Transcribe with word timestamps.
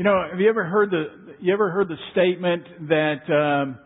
You 0.00 0.04
know, 0.04 0.26
have 0.30 0.40
you 0.40 0.48
ever 0.48 0.64
heard 0.64 0.90
the 0.90 1.34
you 1.40 1.52
ever 1.52 1.70
heard 1.70 1.88
the 1.88 1.98
statement 2.12 2.88
that 2.88 3.20
um, 3.30 3.78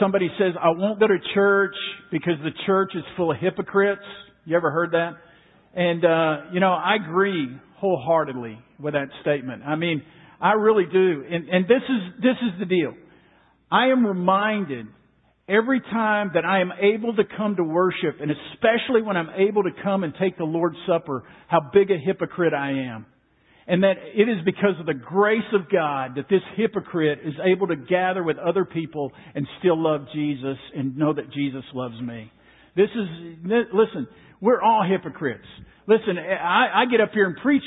somebody 0.00 0.28
says, 0.40 0.54
"I 0.60 0.70
won't 0.70 0.98
go 0.98 1.06
to 1.06 1.18
church 1.34 1.76
because 2.10 2.32
the 2.42 2.50
church 2.66 2.90
is 2.96 3.04
full 3.16 3.30
of 3.30 3.36
hypocrites"? 3.38 4.02
You 4.44 4.56
ever 4.56 4.72
heard 4.72 4.90
that? 4.90 5.12
And 5.72 6.04
uh, 6.04 6.50
you 6.52 6.58
know, 6.58 6.72
I 6.72 6.96
agree 6.96 7.46
wholeheartedly 7.76 8.58
with 8.80 8.94
that 8.94 9.06
statement. 9.20 9.62
I 9.64 9.76
mean, 9.76 10.02
I 10.40 10.54
really 10.54 10.86
do. 10.92 11.22
And, 11.30 11.48
and 11.48 11.64
this 11.66 11.82
is 11.88 12.20
this 12.20 12.36
is 12.42 12.58
the 12.58 12.66
deal. 12.66 12.94
I 13.70 13.90
am 13.90 14.04
reminded 14.04 14.88
every 15.48 15.78
time 15.80 16.32
that 16.34 16.44
I 16.44 16.60
am 16.60 16.72
able 16.72 17.14
to 17.14 17.22
come 17.36 17.54
to 17.54 17.62
worship, 17.62 18.16
and 18.20 18.32
especially 18.32 19.02
when 19.02 19.16
I'm 19.16 19.30
able 19.36 19.62
to 19.62 19.70
come 19.84 20.02
and 20.02 20.12
take 20.18 20.38
the 20.38 20.44
Lord's 20.44 20.78
Supper, 20.88 21.22
how 21.46 21.70
big 21.72 21.92
a 21.92 21.98
hypocrite 22.04 22.52
I 22.52 22.70
am. 22.92 23.06
And 23.68 23.82
that 23.82 23.94
it 24.14 24.28
is 24.28 24.44
because 24.44 24.78
of 24.78 24.86
the 24.86 24.94
grace 24.94 25.48
of 25.52 25.68
God 25.70 26.12
that 26.16 26.26
this 26.30 26.42
hypocrite 26.56 27.18
is 27.24 27.34
able 27.44 27.66
to 27.66 27.76
gather 27.76 28.22
with 28.22 28.38
other 28.38 28.64
people 28.64 29.12
and 29.34 29.46
still 29.58 29.82
love 29.82 30.06
Jesus 30.14 30.56
and 30.74 30.96
know 30.96 31.12
that 31.12 31.32
Jesus 31.32 31.64
loves 31.74 32.00
me. 32.00 32.30
This 32.76 32.90
is, 32.94 33.08
listen, 33.72 34.06
we're 34.40 34.62
all 34.62 34.86
hypocrites. 34.88 35.46
Listen, 35.88 36.16
I, 36.18 36.82
I 36.82 36.86
get 36.90 37.00
up 37.00 37.10
here 37.12 37.26
and 37.26 37.36
preach, 37.38 37.62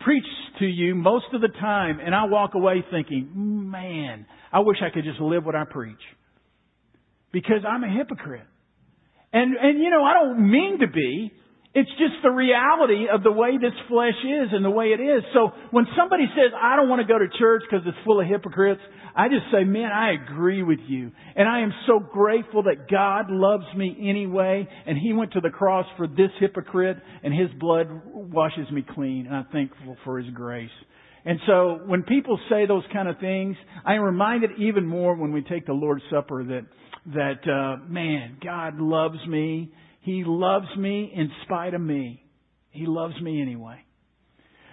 preach 0.00 0.24
to 0.60 0.66
you 0.66 0.94
most 0.94 1.26
of 1.32 1.40
the 1.40 1.48
time 1.48 1.98
and 1.98 2.14
I 2.14 2.26
walk 2.26 2.54
away 2.54 2.84
thinking, 2.90 3.30
man, 3.34 4.26
I 4.52 4.60
wish 4.60 4.78
I 4.84 4.94
could 4.94 5.04
just 5.04 5.20
live 5.20 5.44
what 5.44 5.56
I 5.56 5.64
preach 5.68 6.00
because 7.32 7.64
I'm 7.68 7.82
a 7.84 7.90
hypocrite. 7.90 8.46
And, 9.32 9.56
and 9.56 9.78
you 9.78 9.90
know, 9.90 10.02
I 10.04 10.14
don't 10.14 10.50
mean 10.50 10.78
to 10.80 10.88
be. 10.88 11.32
It's 11.72 11.90
just 11.90 12.18
the 12.24 12.30
reality 12.30 13.06
of 13.12 13.22
the 13.22 13.30
way 13.30 13.52
this 13.56 13.76
flesh 13.88 14.18
is 14.24 14.48
and 14.50 14.64
the 14.64 14.70
way 14.70 14.86
it 14.86 14.98
is. 14.98 15.22
So 15.32 15.52
when 15.70 15.86
somebody 15.96 16.24
says, 16.34 16.50
I 16.60 16.74
don't 16.74 16.88
want 16.88 17.00
to 17.00 17.06
go 17.06 17.16
to 17.16 17.26
church 17.38 17.62
because 17.62 17.86
it's 17.86 17.96
full 18.04 18.20
of 18.20 18.26
hypocrites, 18.26 18.80
I 19.14 19.28
just 19.28 19.46
say, 19.52 19.62
man, 19.62 19.92
I 19.92 20.14
agree 20.14 20.64
with 20.64 20.80
you. 20.88 21.12
And 21.36 21.48
I 21.48 21.60
am 21.60 21.72
so 21.86 22.00
grateful 22.00 22.64
that 22.64 22.90
God 22.90 23.30
loves 23.30 23.66
me 23.76 23.96
anyway 24.02 24.66
and 24.84 24.98
He 24.98 25.12
went 25.12 25.32
to 25.34 25.40
the 25.40 25.50
cross 25.50 25.86
for 25.96 26.08
this 26.08 26.30
hypocrite 26.40 26.96
and 27.22 27.32
His 27.32 27.50
blood 27.60 27.86
washes 28.04 28.68
me 28.72 28.84
clean 28.94 29.26
and 29.26 29.36
I'm 29.36 29.46
thankful 29.52 29.96
for 30.04 30.18
His 30.18 30.32
grace. 30.34 30.70
And 31.24 31.38
so 31.46 31.80
when 31.86 32.02
people 32.02 32.40
say 32.48 32.66
those 32.66 32.84
kind 32.92 33.08
of 33.08 33.18
things, 33.20 33.56
I 33.86 33.94
am 33.94 34.02
reminded 34.02 34.50
even 34.58 34.86
more 34.86 35.14
when 35.14 35.32
we 35.32 35.42
take 35.42 35.66
the 35.66 35.72
Lord's 35.72 36.02
Supper 36.10 36.42
that 36.44 36.66
that, 37.14 37.40
uh, 37.48 37.82
man, 37.88 38.36
God 38.44 38.78
loves 38.78 39.18
me. 39.26 39.70
He 40.00 40.24
loves 40.24 40.68
me 40.76 41.12
in 41.14 41.30
spite 41.44 41.74
of 41.74 41.80
me. 41.80 42.24
He 42.70 42.86
loves 42.86 43.20
me 43.20 43.42
anyway. 43.42 43.84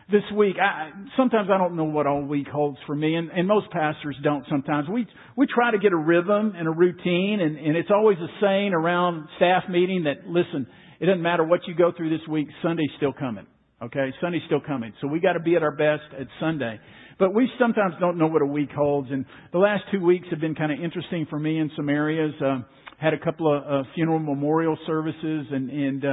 This 0.09 0.23
week, 0.33 0.55
I, 0.61 0.91
sometimes 1.17 1.49
I 1.53 1.57
don't 1.57 1.75
know 1.75 1.83
what 1.83 2.07
all 2.07 2.21
week 2.21 2.47
holds 2.47 2.77
for 2.87 2.95
me, 2.95 3.15
and, 3.15 3.29
and 3.29 3.45
most 3.45 3.69
pastors 3.71 4.15
don't 4.23 4.45
sometimes. 4.49 4.87
We, 4.87 5.05
we 5.35 5.47
try 5.53 5.71
to 5.71 5.77
get 5.77 5.91
a 5.91 5.97
rhythm 5.97 6.53
and 6.55 6.65
a 6.65 6.71
routine, 6.71 7.41
and, 7.41 7.57
and 7.57 7.75
it's 7.75 7.89
always 7.93 8.17
a 8.19 8.27
saying 8.39 8.73
around 8.73 9.27
staff 9.35 9.63
meeting 9.69 10.05
that, 10.05 10.25
listen, 10.25 10.65
it 11.01 11.07
doesn't 11.07 11.21
matter 11.21 11.43
what 11.43 11.67
you 11.67 11.75
go 11.75 11.91
through 11.91 12.17
this 12.17 12.25
week, 12.29 12.47
Sunday's 12.63 12.89
still 12.95 13.11
coming. 13.11 13.47
Okay? 13.81 14.13
Sunday's 14.21 14.43
still 14.45 14.61
coming. 14.65 14.93
So 15.01 15.07
we 15.07 15.19
gotta 15.19 15.41
be 15.41 15.57
at 15.57 15.63
our 15.63 15.75
best 15.75 16.03
at 16.17 16.27
Sunday. 16.39 16.79
But 17.19 17.33
we 17.33 17.49
sometimes 17.59 17.95
don't 17.99 18.17
know 18.17 18.27
what 18.27 18.41
a 18.41 18.45
week 18.45 18.69
holds. 18.75 19.09
And 19.11 19.25
the 19.51 19.57
last 19.57 19.83
two 19.91 19.99
weeks 19.99 20.27
have 20.29 20.39
been 20.39 20.55
kind 20.55 20.71
of 20.71 20.79
interesting 20.83 21.25
for 21.29 21.39
me 21.39 21.59
in 21.59 21.71
some 21.75 21.89
areas. 21.89 22.33
Uh, 22.41 22.59
had 22.99 23.13
a 23.13 23.19
couple 23.19 23.55
of 23.55 23.63
uh, 23.63 23.87
funeral 23.95 24.19
memorial 24.19 24.77
services, 24.85 25.47
and, 25.51 25.69
and 25.69 26.05
uh, 26.05 26.07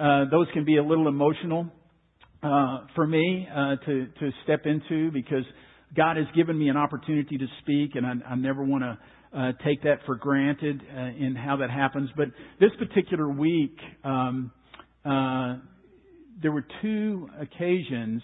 uh, 0.00 0.24
those 0.30 0.46
can 0.52 0.64
be 0.64 0.76
a 0.76 0.82
little 0.82 1.08
emotional 1.08 1.66
uh, 2.42 2.80
for 2.94 3.06
me 3.06 3.48
uh, 3.52 3.76
to 3.84 4.06
to 4.20 4.30
step 4.44 4.64
into 4.64 5.10
because 5.10 5.44
God 5.96 6.16
has 6.16 6.26
given 6.36 6.56
me 6.56 6.68
an 6.68 6.76
opportunity 6.76 7.38
to 7.38 7.46
speak, 7.62 7.96
and 7.96 8.06
I, 8.06 8.32
I 8.32 8.34
never 8.36 8.64
want 8.64 8.84
to. 8.84 8.98
Uh, 9.30 9.52
take 9.62 9.82
that 9.82 9.98
for 10.06 10.14
granted 10.14 10.80
uh, 10.90 11.00
in 11.00 11.36
how 11.36 11.58
that 11.58 11.68
happens. 11.68 12.08
But 12.16 12.28
this 12.60 12.70
particular 12.78 13.28
week, 13.28 13.76
um, 14.02 14.50
uh, 15.04 15.56
there 16.40 16.50
were 16.50 16.64
two 16.80 17.28
occasions 17.38 18.22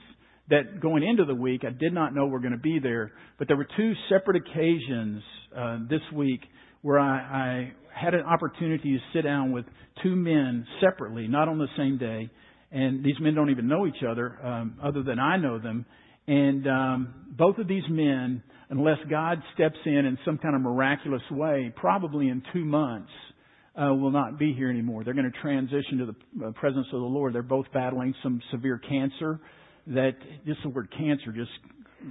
that 0.51 0.81
going 0.81 1.03
into 1.03 1.25
the 1.25 1.35
week, 1.35 1.63
I 1.67 1.71
did 1.71 1.93
not 1.93 2.15
know 2.15 2.27
were 2.27 2.41
going 2.41 2.53
to 2.53 2.59
be 2.59 2.79
there, 2.79 3.13
but 3.39 3.49
there 3.49 3.57
were 3.57 3.67
two 3.77 3.93
separate 4.11 4.37
occasions 4.37 5.23
uh, 5.57 5.79
this 5.89 6.03
week 6.15 6.41
where 6.83 6.99
I, 6.99 7.17
I 7.17 7.73
had 7.95 8.15
an 8.15 8.23
opportunity 8.23 8.93
to 8.93 8.99
sit 9.15 9.23
down 9.23 9.53
with 9.53 9.65
two 10.03 10.15
men 10.15 10.67
separately, 10.83 11.29
not 11.29 11.49
on 11.49 11.59
the 11.59 11.69
same 11.79 11.97
day, 11.97 12.29
and 12.71 13.03
these 13.05 13.15
men 13.21 13.35
don't 13.35 13.51
even 13.51 13.69
know 13.69 13.87
each 13.87 14.03
other, 14.07 14.39
um, 14.45 14.77
other 14.83 15.03
than 15.03 15.19
I 15.19 15.37
know 15.37 15.59
them. 15.59 15.87
And 16.27 16.67
um, 16.67 17.15
both 17.39 17.59
of 17.59 17.69
these 17.69 17.85
men, 17.89 18.43
unless 18.69 18.99
God 19.09 19.39
steps 19.55 19.79
in 19.87 20.05
in 20.07 20.19
some 20.25 20.39
kind 20.39 20.55
of 20.55 20.61
miraculous 20.61 21.23
way, 21.31 21.73
probably 21.77 22.29
in 22.29 22.43
two 22.53 22.65
months, 22.65 23.11
uh, 23.77 23.95
will 23.95 24.11
not 24.11 24.39
be 24.39 24.53
here 24.53 24.71
anymore. 24.71 25.05
They're 25.05 25.15
going 25.15 25.31
to 25.31 25.41
transition 25.41 25.99
to 25.99 26.07
the 26.07 26.47
uh, 26.47 26.53
presence 26.53 26.87
of 26.93 27.01
the 27.01 27.07
Lord. 27.07 27.35
They're 27.35 27.43
both 27.43 27.67
battling 27.73 28.15
some 28.23 28.41
severe 28.51 28.79
cancer 28.79 29.41
that 29.87 30.13
just 30.47 30.63
the 30.63 30.69
word 30.69 30.93
cancer 30.97 31.33
just 31.33 31.51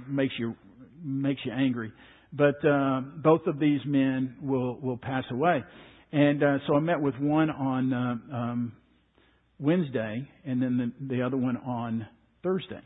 makes 0.08 0.34
you 0.38 0.54
makes 1.02 1.40
you 1.44 1.52
angry. 1.52 1.92
But 2.32 2.64
uh, 2.66 3.00
both 3.22 3.46
of 3.46 3.58
these 3.58 3.80
men 3.86 4.36
will 4.42 4.78
will 4.80 4.96
pass 4.96 5.24
away, 5.30 5.62
and 6.12 6.42
uh, 6.42 6.58
so 6.66 6.76
I 6.76 6.80
met 6.80 7.00
with 7.00 7.14
one 7.20 7.50
on 7.50 7.92
uh, 7.92 8.36
um, 8.36 8.72
Wednesday, 9.58 10.28
and 10.44 10.62
then 10.62 10.92
the, 11.00 11.16
the 11.16 11.22
other 11.22 11.36
one 11.36 11.56
on 11.58 12.06
Thursday, 12.42 12.80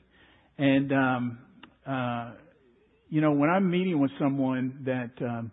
and 0.59 0.93
um, 0.93 1.39
uh, 1.87 2.33
you 3.09 3.21
know 3.21 3.33
when 3.33 3.49
I'm 3.49 3.71
meeting 3.71 4.01
with 4.01 4.11
someone 4.19 4.85
that 4.85 5.25
um, 5.25 5.51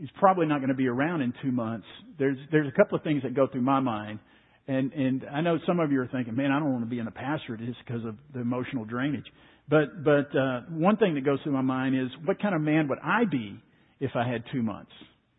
is 0.00 0.10
probably 0.18 0.46
not 0.46 0.58
going 0.58 0.68
to 0.68 0.76
be 0.76 0.86
around 0.86 1.22
in 1.22 1.32
two 1.42 1.50
months, 1.50 1.86
there's 2.18 2.38
there's 2.52 2.68
a 2.68 2.76
couple 2.76 2.96
of 2.96 3.02
things 3.02 3.22
that 3.24 3.34
go 3.34 3.48
through 3.48 3.62
my 3.62 3.80
mind 3.80 4.20
and 4.66 4.92
and 4.92 5.26
I 5.30 5.40
know 5.40 5.58
some 5.66 5.80
of 5.80 5.92
you 5.92 6.00
are 6.00 6.08
thinking, 6.08 6.34
man, 6.34 6.50
I 6.50 6.58
don't 6.58 6.72
want 6.72 6.84
to 6.84 6.90
be 6.90 6.98
in 6.98 7.06
a 7.06 7.10
pastorate 7.10 7.60
just 7.60 7.78
because 7.86 8.04
of 8.04 8.16
the 8.32 8.40
emotional 8.40 8.84
drainage. 8.84 9.26
But 9.68 10.04
but 10.04 10.36
uh, 10.36 10.62
one 10.70 10.96
thing 10.96 11.14
that 11.14 11.24
goes 11.24 11.38
through 11.42 11.52
my 11.52 11.62
mind 11.62 11.98
is, 11.98 12.08
what 12.24 12.40
kind 12.40 12.54
of 12.54 12.60
man 12.60 12.88
would 12.88 12.98
I 13.02 13.24
be 13.24 13.58
if 14.00 14.12
I 14.14 14.26
had 14.26 14.44
two 14.52 14.62
months? 14.62 14.92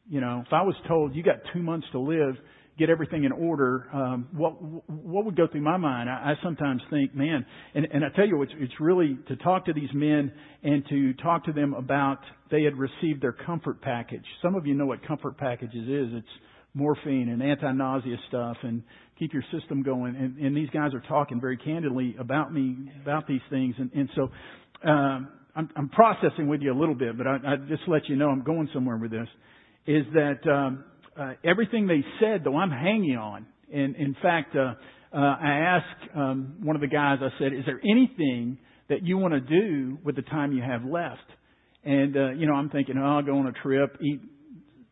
You 0.09 0.21
know, 0.21 0.43
if 0.45 0.53
I 0.53 0.61
was 0.61 0.75
told 0.87 1.15
you 1.15 1.23
got 1.23 1.37
two 1.53 1.63
months 1.63 1.87
to 1.91 1.99
live, 1.99 2.35
get 2.77 2.89
everything 2.89 3.23
in 3.23 3.31
order, 3.31 3.87
um, 3.93 4.27
what 4.31 4.51
what 4.87 5.25
would 5.25 5.35
go 5.35 5.47
through 5.47 5.61
my 5.61 5.77
mind? 5.77 6.09
I, 6.09 6.31
I 6.31 6.43
sometimes 6.43 6.81
think, 6.89 7.15
man, 7.15 7.45
and, 7.73 7.87
and 7.91 8.05
I 8.05 8.09
tell 8.15 8.27
you, 8.27 8.41
it's, 8.41 8.51
it's 8.57 8.73
really 8.79 9.17
to 9.27 9.35
talk 9.37 9.65
to 9.65 9.73
these 9.73 9.89
men 9.93 10.31
and 10.63 10.83
to 10.89 11.13
talk 11.13 11.45
to 11.45 11.53
them 11.53 11.73
about 11.73 12.19
they 12.51 12.63
had 12.63 12.75
received 12.77 13.21
their 13.21 13.33
comfort 13.33 13.81
package. 13.81 14.25
Some 14.41 14.55
of 14.55 14.67
you 14.67 14.75
know 14.75 14.85
what 14.85 15.05
comfort 15.07 15.37
packages 15.37 15.87
is. 15.87 16.13
It's 16.13 16.27
morphine 16.75 17.29
and 17.29 17.41
anti-nausea 17.41 18.17
stuff 18.27 18.57
and 18.61 18.83
keep 19.17 19.33
your 19.33 19.43
system 19.51 19.81
going. 19.81 20.15
And, 20.15 20.37
and 20.37 20.55
these 20.55 20.69
guys 20.69 20.93
are 20.93 21.03
talking 21.07 21.41
very 21.41 21.57
candidly 21.57 22.15
about 22.19 22.53
me, 22.53 22.91
about 23.01 23.27
these 23.27 23.41
things. 23.49 23.73
And, 23.79 23.91
and 23.93 24.09
so, 24.15 24.29
um, 24.87 25.29
I'm, 25.55 25.69
I'm 25.75 25.89
processing 25.89 26.47
with 26.47 26.61
you 26.61 26.73
a 26.73 26.77
little 26.77 26.95
bit, 26.95 27.17
but 27.17 27.25
I, 27.25 27.35
I 27.35 27.55
just 27.69 27.83
let 27.87 28.09
you 28.09 28.17
know 28.17 28.29
I'm 28.29 28.43
going 28.43 28.69
somewhere 28.73 28.97
with 28.97 29.11
this. 29.11 29.27
Is 29.87 30.03
that 30.13 30.51
um, 30.51 30.83
uh, 31.17 31.33
everything 31.43 31.87
they 31.87 32.03
said, 32.19 32.41
though, 32.43 32.57
I'm 32.57 32.71
hanging 32.71 33.15
on. 33.15 33.45
And 33.73 33.95
in 33.95 34.15
fact, 34.21 34.55
uh, 34.55 34.73
uh, 35.13 35.17
I 35.17 35.79
asked 35.79 36.15
um, 36.15 36.57
one 36.61 36.75
of 36.75 36.81
the 36.81 36.87
guys. 36.87 37.19
I 37.21 37.29
said, 37.39 37.53
"Is 37.53 37.63
there 37.65 37.79
anything 37.89 38.57
that 38.89 39.03
you 39.03 39.17
want 39.17 39.33
to 39.33 39.39
do 39.39 39.97
with 40.03 40.15
the 40.15 40.21
time 40.23 40.51
you 40.51 40.61
have 40.61 40.83
left?" 40.83 41.25
And 41.83 42.15
uh, 42.17 42.29
you 42.31 42.47
know, 42.47 42.53
I'm 42.53 42.69
thinking, 42.69 42.95
"Oh, 42.97 43.17
I'll 43.17 43.23
go 43.23 43.37
on 43.37 43.47
a 43.47 43.53
trip, 43.63 43.97
eat 44.01 44.21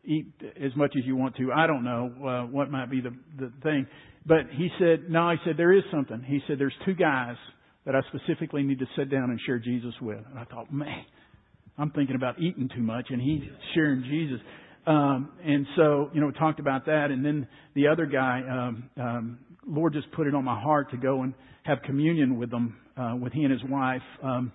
eat 0.06 0.26
as 0.62 0.74
much 0.76 0.94
as 0.98 1.04
you 1.04 1.16
want 1.16 1.36
to. 1.36 1.52
I 1.52 1.66
don't 1.66 1.84
know 1.84 2.12
uh, 2.26 2.46
what 2.46 2.70
might 2.70 2.90
be 2.90 3.00
the 3.00 3.14
the 3.38 3.52
thing, 3.62 3.86
but 4.26 4.46
he 4.56 4.68
said 4.78 5.10
no. 5.10 5.30
He 5.30 5.36
said 5.44 5.56
there 5.56 5.72
is 5.72 5.84
something. 5.90 6.22
He 6.26 6.40
said 6.46 6.58
there's 6.58 6.74
two 6.84 6.94
guys 6.94 7.36
that 7.84 7.94
I 7.94 8.00
specifically 8.08 8.62
need 8.62 8.78
to 8.78 8.86
sit 8.96 9.10
down 9.10 9.30
and 9.30 9.38
share 9.44 9.58
Jesus 9.58 9.94
with. 10.00 10.20
And 10.30 10.38
I 10.38 10.44
thought, 10.44 10.72
man, 10.72 11.04
I'm 11.76 11.90
thinking 11.90 12.16
about 12.16 12.40
eating 12.40 12.68
too 12.74 12.82
much, 12.82 13.06
and 13.10 13.20
he's 13.20 13.42
sharing 13.74 14.02
Jesus. 14.04 14.40
Um, 14.86 15.30
and 15.44 15.66
so, 15.76 16.10
you 16.12 16.20
know, 16.20 16.28
we 16.28 16.32
talked 16.32 16.60
about 16.60 16.86
that. 16.86 17.08
And 17.10 17.24
then 17.24 17.48
the 17.74 17.88
other 17.88 18.06
guy, 18.06 18.40
um, 18.50 18.90
um, 19.00 19.38
Lord 19.66 19.92
just 19.92 20.10
put 20.12 20.26
it 20.26 20.34
on 20.34 20.44
my 20.44 20.60
heart 20.60 20.90
to 20.90 20.96
go 20.96 21.22
and 21.22 21.34
have 21.64 21.78
communion 21.82 22.38
with 22.38 22.50
them, 22.50 22.76
uh, 22.96 23.16
with 23.20 23.32
he 23.32 23.42
and 23.42 23.52
his 23.52 23.62
wife. 23.68 24.02
Um, 24.22 24.52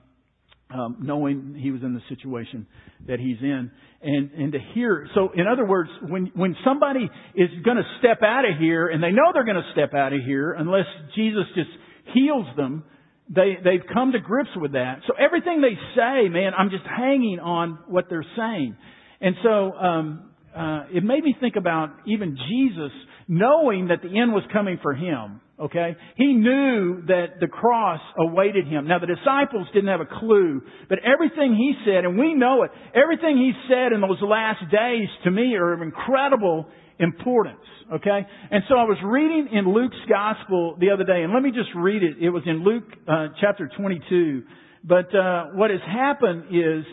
um, 0.71 0.97
knowing 1.01 1.55
he 1.59 1.71
was 1.71 1.81
in 1.81 1.93
the 1.93 2.01
situation 2.09 2.67
that 3.07 3.19
he's 3.19 3.37
in, 3.41 3.71
and 4.01 4.31
and 4.31 4.51
to 4.53 4.59
hear. 4.73 5.07
So, 5.15 5.29
in 5.35 5.47
other 5.47 5.65
words, 5.65 5.89
when 6.07 6.31
when 6.35 6.55
somebody 6.63 7.09
is 7.35 7.49
going 7.65 7.77
to 7.77 7.83
step 7.99 8.19
out 8.23 8.45
of 8.45 8.59
here, 8.59 8.87
and 8.87 9.01
they 9.01 9.11
know 9.11 9.31
they're 9.33 9.45
going 9.45 9.57
to 9.61 9.71
step 9.73 9.93
out 9.93 10.13
of 10.13 10.19
here, 10.25 10.51
unless 10.51 10.85
Jesus 11.15 11.45
just 11.55 11.69
heals 12.13 12.45
them, 12.55 12.83
they 13.29 13.57
they've 13.63 13.83
come 13.91 14.11
to 14.11 14.19
grips 14.19 14.51
with 14.55 14.73
that. 14.73 14.99
So 15.07 15.13
everything 15.19 15.61
they 15.61 15.75
say, 15.95 16.29
man, 16.29 16.51
I'm 16.57 16.69
just 16.69 16.85
hanging 16.85 17.39
on 17.39 17.79
what 17.87 18.05
they're 18.09 18.25
saying, 18.37 18.75
and 19.21 19.35
so 19.41 19.73
um, 19.73 20.31
uh, 20.55 20.83
it 20.93 21.03
made 21.03 21.23
me 21.23 21.35
think 21.39 21.55
about 21.55 21.89
even 22.05 22.37
Jesus 22.47 22.91
knowing 23.27 23.87
that 23.87 24.01
the 24.03 24.07
end 24.07 24.33
was 24.33 24.43
coming 24.53 24.77
for 24.81 24.93
him. 24.93 25.41
Okay? 25.59 25.95
He 26.15 26.33
knew 26.33 27.01
that 27.07 27.39
the 27.41 27.47
cross 27.47 27.99
awaited 28.17 28.67
him. 28.67 28.87
Now 28.87 28.99
the 28.99 29.07
disciples 29.07 29.67
didn't 29.73 29.89
have 29.89 29.99
a 30.01 30.19
clue, 30.19 30.61
but 30.87 30.99
everything 31.03 31.55
he 31.55 31.73
said, 31.85 32.05
and 32.05 32.17
we 32.17 32.33
know 32.33 32.63
it, 32.63 32.71
everything 32.95 33.37
he 33.37 33.51
said 33.67 33.91
in 33.91 34.01
those 34.01 34.21
last 34.21 34.61
days 34.71 35.09
to 35.25 35.31
me 35.31 35.55
are 35.55 35.73
of 35.73 35.81
incredible 35.81 36.65
importance. 36.97 37.65
Okay? 37.93 38.25
And 38.51 38.63
so 38.69 38.75
I 38.75 38.83
was 38.83 38.97
reading 39.03 39.49
in 39.51 39.73
Luke's 39.73 39.97
gospel 40.07 40.77
the 40.79 40.91
other 40.91 41.03
day, 41.03 41.23
and 41.23 41.33
let 41.33 41.43
me 41.43 41.51
just 41.51 41.69
read 41.75 42.03
it. 42.03 42.17
It 42.21 42.29
was 42.29 42.43
in 42.45 42.63
Luke 42.63 42.85
uh, 43.07 43.27
chapter 43.41 43.69
22. 43.77 44.43
But 44.83 45.13
uh, 45.13 45.47
what 45.55 45.71
has 45.71 45.81
happened 45.85 46.45
is 46.51 46.85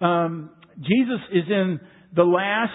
um, 0.00 0.50
Jesus 0.78 1.20
is 1.30 1.44
in 1.48 1.78
the 2.14 2.24
last 2.24 2.72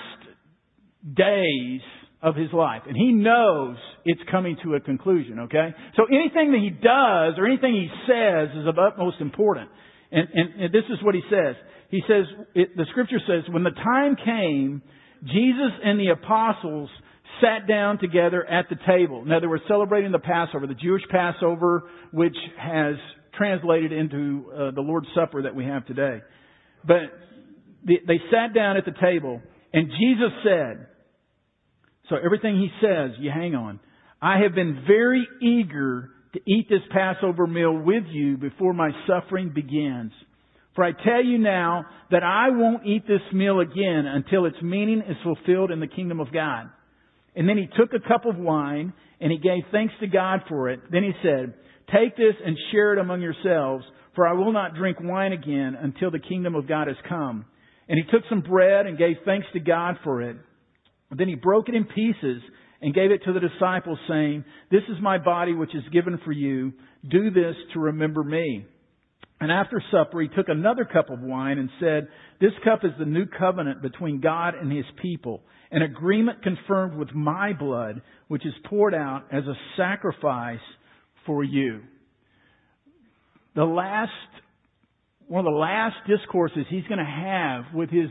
days 1.16 1.81
of 2.21 2.36
his 2.36 2.51
life. 2.51 2.81
And 2.86 2.95
he 2.98 3.12
knows 3.12 3.77
it's 4.06 4.21
coming 4.30 4.57
to 4.63 4.75
a 4.75 4.80
conclusion, 4.80 5.39
okay? 5.42 5.69
So 5.95 6.04
anything 6.06 6.51
that 6.51 6.60
he 6.60 6.69
does 6.69 7.39
or 7.39 7.45
anything 7.45 7.74
he 7.74 7.89
says 8.07 8.50
is 8.57 8.68
of 8.68 8.77
utmost 8.77 9.21
importance. 9.21 9.69
And, 10.12 10.27
and, 10.33 10.62
and 10.63 10.74
this 10.74 10.83
is 10.89 10.98
what 11.04 11.16
he 11.16 11.21
says. 11.30 11.56
He 11.89 12.01
says, 12.07 12.25
it, 12.56 12.75
the 12.75 12.86
scripture 12.92 13.19
says, 13.25 13.44
when 13.51 13.63
the 13.63 13.71
time 13.71 14.16
came, 14.16 14.81
Jesus 15.24 15.71
and 15.83 16.00
the 16.00 16.10
apostles 16.10 16.89
sat 17.42 17.68
down 17.68 18.00
together 18.00 18.45
at 18.45 18.65
the 18.69 18.75
table. 18.86 19.24
Now 19.24 19.39
they 19.39 19.48
were 19.48 19.62
celebrating 19.68 20.12
the 20.12 20.19
Passover, 20.19 20.68
the 20.68 20.75
Jewish 20.75 21.04
Passover, 21.10 21.83
which 22.12 22.36
has 22.60 22.95
translated 23.38 23.94
into 23.94 24.51
uh, 24.51 24.72
the 24.72 24.81
Lord's 24.81 25.07
Supper 25.15 25.44
that 25.44 25.56
we 25.56 25.63
have 25.65 25.86
today. 25.86 26.22
But 26.86 27.01
they, 27.88 28.00
they 28.06 28.19
sat 28.31 28.54
down 28.54 28.75
at 28.75 28.86
the 28.86 28.94
table 29.00 29.42
and 29.72 29.88
Jesus 29.88 30.31
said, 30.44 30.88
so 32.09 32.15
everything 32.23 32.57
he 32.57 32.69
says, 32.81 33.11
you 33.19 33.31
hang 33.31 33.56
on. 33.56 33.79
I 34.21 34.39
have 34.41 34.53
been 34.53 34.83
very 34.88 35.27
eager 35.41 36.09
to 36.33 36.39
eat 36.45 36.67
this 36.69 36.81
Passover 36.91 37.47
meal 37.47 37.73
with 37.73 38.03
you 38.09 38.38
before 38.38 38.73
my 38.73 38.91
suffering 39.07 39.51
begins. 39.53 40.11
For 40.75 40.83
I 40.83 40.91
tell 40.91 41.23
you 41.23 41.38
now 41.38 41.85
that 42.11 42.23
I 42.23 42.50
won't 42.50 42.85
eat 42.85 43.07
this 43.07 43.21
meal 43.33 43.59
again 43.59 44.06
until 44.06 44.45
its 44.45 44.61
meaning 44.61 45.01
is 45.07 45.17
fulfilled 45.23 45.71
in 45.71 45.79
the 45.79 45.88
kingdom 45.88 46.19
of 46.19 46.31
God. 46.33 46.69
And 47.35 47.47
then 47.47 47.57
he 47.57 47.67
took 47.77 47.94
a 47.94 48.07
cup 48.07 48.25
of 48.25 48.38
wine 48.38 48.94
and 49.19 49.31
he 49.31 49.38
gave 49.38 49.63
thanks 49.71 49.94
to 50.00 50.07
God 50.07 50.41
for 50.47 50.69
it. 50.69 50.79
Then 50.91 51.03
he 51.03 51.12
said, 51.23 51.53
Take 51.94 52.15
this 52.15 52.35
and 52.45 52.55
share 52.71 52.94
it 52.94 53.00
among 53.00 53.21
yourselves, 53.21 53.83
for 54.15 54.27
I 54.27 54.33
will 54.33 54.53
not 54.53 54.75
drink 54.75 54.97
wine 55.01 55.33
again 55.33 55.75
until 55.79 56.12
the 56.12 56.19
kingdom 56.19 56.55
of 56.55 56.67
God 56.67 56.88
has 56.88 56.97
come. 57.07 57.45
And 57.88 57.97
he 57.97 58.12
took 58.12 58.23
some 58.29 58.41
bread 58.41 58.85
and 58.85 58.97
gave 58.97 59.15
thanks 59.25 59.47
to 59.53 59.59
God 59.59 59.97
for 60.03 60.21
it. 60.21 60.38
Then 61.15 61.27
he 61.27 61.35
broke 61.35 61.69
it 61.69 61.75
in 61.75 61.85
pieces 61.85 62.41
and 62.81 62.94
gave 62.94 63.11
it 63.11 63.23
to 63.25 63.33
the 63.33 63.39
disciples 63.39 64.00
saying, 64.07 64.45
This 64.71 64.83
is 64.89 64.97
my 65.01 65.17
body 65.17 65.53
which 65.53 65.75
is 65.75 65.83
given 65.91 66.19
for 66.23 66.31
you. 66.31 66.73
Do 67.09 67.31
this 67.31 67.56
to 67.73 67.79
remember 67.79 68.23
me. 68.23 68.65
And 69.41 69.51
after 69.51 69.81
supper, 69.91 70.21
he 70.21 70.27
took 70.27 70.50
another 70.50 70.85
cup 70.85 71.09
of 71.09 71.21
wine 71.21 71.57
and 71.59 71.69
said, 71.79 72.07
This 72.41 72.51
cup 72.63 72.83
is 72.83 72.91
the 73.00 73.06
new 73.06 73.25
covenant 73.25 73.81
between 73.81 74.19
God 74.19 74.53
and 74.53 74.71
his 74.71 74.85
people, 75.01 75.41
an 75.71 75.81
agreement 75.81 76.44
confirmed 76.44 76.97
with 76.97 77.13
my 77.13 77.53
blood, 77.53 78.01
which 78.27 78.45
is 78.45 78.53
poured 78.65 78.94
out 78.94 79.25
as 79.31 79.45
a 79.45 79.55
sacrifice 79.77 80.59
for 81.25 81.44
you. 81.44 81.81
The 83.55 83.63
last, 83.63 84.12
one 85.27 85.45
of 85.45 85.51
the 85.51 85.57
last 85.57 85.95
discourses 86.07 86.65
he's 86.69 86.85
going 86.88 87.00
to 87.00 87.05
have 87.05 87.73
with 87.73 87.89
his 87.89 88.09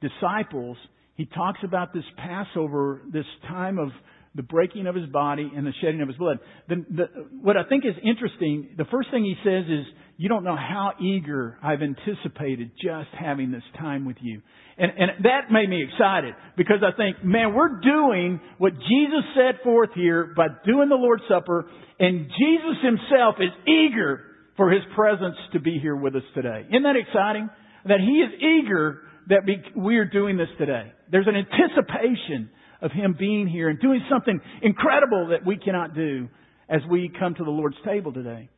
disciples 0.00 0.76
he 1.16 1.26
talks 1.26 1.60
about 1.62 1.92
this 1.92 2.04
Passover, 2.16 3.02
this 3.12 3.26
time 3.48 3.78
of 3.78 3.90
the 4.34 4.42
breaking 4.42 4.88
of 4.88 4.96
his 4.96 5.06
body 5.06 5.50
and 5.56 5.64
the 5.64 5.72
shedding 5.80 6.02
of 6.02 6.08
his 6.08 6.16
blood. 6.16 6.38
The, 6.68 6.84
the, 6.90 7.04
what 7.40 7.56
I 7.56 7.62
think 7.68 7.84
is 7.84 7.94
interesting, 8.02 8.74
the 8.76 8.84
first 8.86 9.10
thing 9.12 9.24
he 9.24 9.36
says 9.44 9.64
is, 9.66 9.86
you 10.16 10.28
don't 10.28 10.44
know 10.44 10.56
how 10.56 10.92
eager 11.00 11.58
I've 11.62 11.82
anticipated 11.82 12.70
just 12.80 13.08
having 13.18 13.50
this 13.50 13.62
time 13.78 14.04
with 14.04 14.16
you. 14.20 14.42
And, 14.76 14.92
and 14.96 15.24
that 15.24 15.52
made 15.52 15.68
me 15.68 15.84
excited 15.84 16.34
because 16.56 16.82
I 16.82 16.96
think, 16.96 17.24
man, 17.24 17.54
we're 17.54 17.80
doing 17.80 18.40
what 18.58 18.72
Jesus 18.72 19.24
set 19.34 19.62
forth 19.62 19.90
here 19.94 20.32
by 20.36 20.46
doing 20.64 20.88
the 20.88 20.96
Lord's 20.96 21.24
Supper 21.28 21.66
and 21.98 22.26
Jesus 22.26 22.76
himself 22.82 23.36
is 23.38 23.50
eager 23.68 24.20
for 24.56 24.70
his 24.70 24.82
presence 24.94 25.36
to 25.52 25.60
be 25.60 25.78
here 25.80 25.96
with 25.96 26.14
us 26.16 26.22
today. 26.34 26.66
Isn't 26.68 26.82
that 26.82 26.96
exciting? 26.96 27.50
That 27.86 28.00
he 28.00 28.18
is 28.18 28.30
eager 28.40 29.02
that 29.28 29.42
we 29.76 29.96
are 29.96 30.04
doing 30.04 30.36
this 30.36 30.48
today. 30.58 30.92
There's 31.10 31.26
an 31.26 31.36
anticipation 31.36 32.50
of 32.82 32.90
Him 32.92 33.16
being 33.18 33.48
here 33.48 33.68
and 33.68 33.80
doing 33.80 34.00
something 34.10 34.40
incredible 34.62 35.28
that 35.28 35.46
we 35.46 35.56
cannot 35.56 35.94
do 35.94 36.28
as 36.68 36.80
we 36.90 37.10
come 37.18 37.34
to 37.34 37.44
the 37.44 37.50
Lord's 37.50 37.76
table 37.84 38.12
today. 38.12 38.48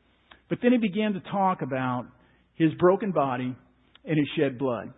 But 0.49 0.59
then 0.63 0.73
He 0.73 0.79
began 0.79 1.15
to 1.15 1.21
talk 1.21 1.63
about 1.63 2.07
His 2.55 2.73
broken 2.79 3.13
body 3.13 3.55
and 4.05 4.19
His 4.19 4.29
shed 4.37 4.59
blood. 4.59 4.93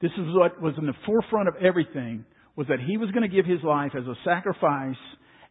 This 0.00 0.12
is 0.12 0.26
what 0.34 0.60
was 0.60 0.74
in 0.78 0.86
the 0.86 0.94
forefront 1.06 1.48
of 1.48 1.54
everything 1.62 2.24
was 2.54 2.66
that 2.68 2.80
He 2.80 2.96
was 2.96 3.10
going 3.10 3.28
to 3.28 3.34
give 3.34 3.46
His 3.46 3.62
life 3.62 3.92
as 3.96 4.04
a 4.06 4.14
sacrifice 4.24 4.96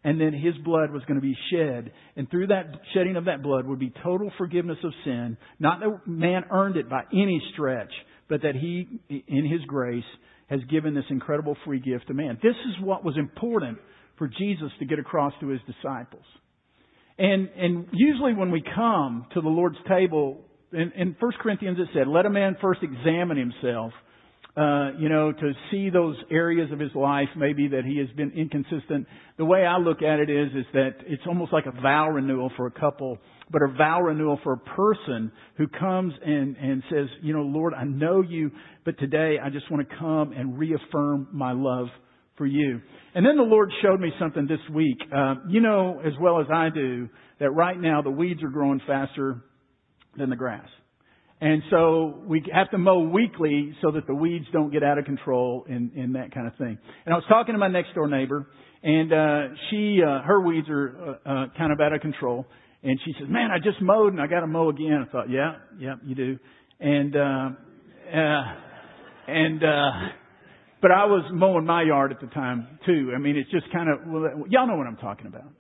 and 0.06 0.22
then 0.22 0.34
his 0.34 0.54
blood 0.64 0.92
was 0.92 1.02
going 1.08 1.20
to 1.20 1.22
be 1.22 1.36
shed. 1.52 1.92
And 2.16 2.30
through 2.30 2.48
that 2.48 2.68
shedding 2.94 3.16
of 3.16 3.26
that 3.26 3.42
blood 3.42 3.66
would 3.66 3.80
be 3.80 3.92
total 4.04 4.32
forgiveness 4.38 4.78
of 4.84 4.94
sin. 5.04 5.36
Not 5.60 5.80
that 5.80 6.02
man 6.06 6.44
earned 6.52 6.78
it 6.78 6.88
by 6.88 7.02
any 7.12 7.42
stretch, 7.54 7.92
but 8.28 8.42
that 8.42 8.56
he, 8.56 8.88
in 9.28 9.46
his 9.46 9.62
grace, 9.68 10.04
has 10.48 10.60
given 10.70 10.94
this 10.94 11.06
incredible 11.10 11.58
free 11.66 11.80
gift 11.80 12.08
to 12.08 12.14
man. 12.14 12.38
This 12.42 12.56
is 12.70 12.84
what 12.84 13.04
was 13.04 13.18
important 13.18 13.78
for 14.18 14.28
Jesus 14.28 14.72
to 14.80 14.86
get 14.86 15.00
across 15.00 15.34
to 15.42 15.48
his 15.48 15.60
disciples. 15.62 16.24
And, 17.18 17.50
and 17.58 17.88
usually 17.94 18.34
when 18.34 18.52
we 18.52 18.64
come 18.76 19.26
to 19.34 19.42
the 19.42 19.50
Lord's 19.50 19.78
table, 19.88 20.42
in, 20.72 20.92
in 20.96 21.16
1 21.20 21.32
Corinthians 21.42 21.78
it 21.80 21.88
said, 21.94 22.08
let 22.08 22.26
a 22.26 22.30
man 22.30 22.58
first 22.62 22.82
examine 22.84 23.38
himself, 23.38 23.94
uh, 24.58 24.92
you 24.98 25.10
know, 25.10 25.32
to 25.32 25.52
see 25.72 25.90
those 25.90 26.16
areas 26.32 26.72
of 26.72 26.80
his 26.80 26.94
life 26.96 27.28
maybe 27.36 27.68
that 27.68 27.84
he 27.86 27.98
has 28.00 28.08
been 28.16 28.32
inconsistent. 28.32 29.08
The 29.38 29.46
way 29.46 29.66
I 29.66 29.78
look 29.78 30.02
at 30.02 30.20
it 30.20 30.30
is, 30.30 30.50
is 30.56 30.66
that 30.74 30.92
it's 31.06 31.24
almost 31.28 31.52
like 31.52 31.66
a 31.66 31.82
vow 31.82 32.10
renewal 32.10 32.52
for 32.56 32.68
a 32.68 32.72
couple 32.72 33.18
but 33.52 33.62
a 33.62 33.68
vow 33.68 34.02
renewal 34.02 34.40
for 34.44 34.54
a 34.54 34.58
person 34.58 35.32
who 35.58 35.68
comes 35.68 36.14
and, 36.26 36.56
and 36.58 36.84
says, 36.90 37.08
you 37.22 37.34
know, 37.34 37.42
Lord, 37.42 37.74
I 37.74 37.84
know 37.84 38.22
you, 38.22 38.52
but 38.84 38.98
today 38.98 39.38
I 39.44 39.50
just 39.50 39.70
want 39.72 39.88
to 39.88 39.96
come 39.98 40.32
and 40.32 40.58
reaffirm 40.58 41.28
my 41.32 41.52
love 41.52 41.88
for 42.38 42.46
you. 42.46 42.82
And 43.14 43.26
then 43.26 43.38
the 43.38 43.44
Lord 43.44 43.72
showed 43.82 44.00
me 44.00 44.12
something 44.20 44.48
this 44.48 44.60
week. 44.74 44.98
Uh, 45.16 45.36
you 45.48 45.62
know 45.62 46.02
as 46.06 46.14
well 46.20 46.42
as 46.42 46.48
I 46.54 46.70
do 46.70 47.08
that 47.40 47.52
right 47.52 47.80
now 47.80 48.02
the 48.02 48.12
weeds 48.12 48.44
are 48.44 48.50
growing 48.50 48.82
faster 48.86 49.44
than 50.18 50.30
the 50.30 50.36
grass. 50.36 50.68
And 51.42 51.62
so 51.70 52.22
we 52.26 52.44
have 52.54 52.72
to 52.72 52.78
mow 52.78 53.00
weekly 53.00 53.76
so 53.82 53.92
that 53.92 54.08
the 54.08 54.16
weeds 54.16 54.46
don't 54.54 54.72
get 54.72 54.84
out 54.84 54.98
of 54.98 55.06
control 55.06 55.66
and, 55.68 55.92
and 55.94 56.16
that 56.16 56.34
kind 56.34 56.48
of 56.48 56.56
thing. 56.56 56.78
And 57.06 57.14
I 57.14 57.18
was 57.18 57.26
talking 57.28 57.54
to 57.54 57.60
my 57.60 57.68
next 57.68 57.94
door 57.94 58.08
neighbor 58.08 58.48
and, 58.84 59.12
uh, 59.12 59.56
she, 59.70 60.00
uh, 60.02 60.22
her 60.22 60.40
weeds 60.42 60.68
are, 60.70 61.20
uh, 61.26 61.30
uh 61.30 61.46
kind 61.58 61.74
of 61.74 61.82
out 61.82 61.94
of 61.94 62.02
control. 62.02 62.46
And 62.84 63.00
she 63.04 63.14
says, 63.20 63.28
man, 63.30 63.50
I 63.52 63.58
just 63.58 63.82
mowed 63.82 64.14
and 64.14 64.22
I 64.22 64.28
got 64.28 64.42
to 64.42 64.48
mow 64.48 64.70
again. 64.70 65.06
I 65.08 65.12
thought, 65.12 65.30
yeah, 65.30 65.56
yeah, 65.78 65.96
you 66.06 66.16
do. 66.16 66.40
And, 66.80 67.16
uh, 67.16 67.50
uh, 68.16 68.44
and, 69.28 69.64
uh, 69.64 69.92
but 70.82 70.92
I 70.92 71.06
was 71.06 71.30
mowing 71.34 71.66
my 71.66 71.82
yard 71.82 72.12
at 72.12 72.22
the 72.22 72.28
time 72.28 72.80
too. 72.86 73.12
I 73.14 73.20
mean, 73.20 73.36
it's 73.36 73.50
just 73.50 73.66
kind 73.74 73.90
of, 73.90 74.08
well, 74.08 74.46
y'all 74.48 74.68
know 74.68 74.78
what 74.78 74.88
I'm 74.88 74.98
talking 74.98 75.28
about. 75.28 75.52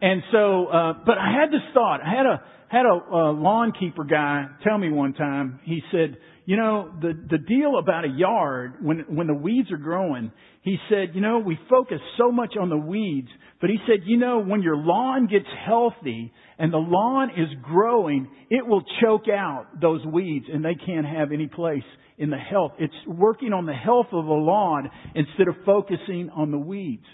And 0.00 0.22
so, 0.32 0.66
uh, 0.66 0.92
but 1.04 1.18
I 1.18 1.32
had 1.32 1.50
this 1.50 1.62
thought. 1.74 2.00
I 2.04 2.10
had 2.10 2.26
a, 2.26 2.42
had 2.68 2.86
a, 2.86 3.14
a 3.14 3.32
lawn 3.32 3.72
keeper 3.78 4.04
guy 4.04 4.46
tell 4.62 4.78
me 4.78 4.90
one 4.90 5.14
time, 5.14 5.60
he 5.64 5.80
said, 5.90 6.18
you 6.44 6.56
know, 6.56 6.90
the, 7.00 7.12
the 7.30 7.38
deal 7.38 7.78
about 7.78 8.04
a 8.04 8.08
yard, 8.08 8.74
when, 8.80 9.04
when 9.08 9.26
the 9.26 9.34
weeds 9.34 9.70
are 9.70 9.76
growing, 9.78 10.32
he 10.62 10.76
said, 10.88 11.10
you 11.14 11.20
know, 11.20 11.40
we 11.40 11.58
focus 11.68 11.98
so 12.16 12.30
much 12.30 12.54
on 12.58 12.68
the 12.68 12.76
weeds, 12.76 13.28
but 13.60 13.70
he 13.70 13.76
said, 13.86 14.00
you 14.06 14.16
know, 14.16 14.42
when 14.42 14.62
your 14.62 14.76
lawn 14.76 15.26
gets 15.26 15.46
healthy 15.66 16.32
and 16.58 16.72
the 16.72 16.78
lawn 16.78 17.30
is 17.30 17.48
growing, 17.62 18.28
it 18.50 18.66
will 18.66 18.82
choke 19.02 19.28
out 19.28 19.66
those 19.80 20.04
weeds 20.06 20.46
and 20.52 20.64
they 20.64 20.74
can't 20.74 21.06
have 21.06 21.32
any 21.32 21.48
place 21.48 21.82
in 22.18 22.30
the 22.30 22.38
health. 22.38 22.72
It's 22.78 22.94
working 23.06 23.52
on 23.52 23.66
the 23.66 23.74
health 23.74 24.08
of 24.12 24.24
the 24.24 24.32
lawn 24.32 24.90
instead 25.14 25.48
of 25.48 25.54
focusing 25.64 26.30
on 26.34 26.50
the 26.50 26.58
weeds. 26.58 27.06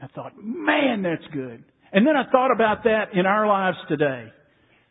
I 0.00 0.06
thought, 0.08 0.32
man, 0.40 1.02
that's 1.02 1.26
good. 1.32 1.64
And 1.92 2.06
then 2.06 2.16
I 2.16 2.30
thought 2.30 2.50
about 2.52 2.84
that 2.84 3.14
in 3.14 3.26
our 3.26 3.46
lives 3.46 3.78
today. 3.88 4.26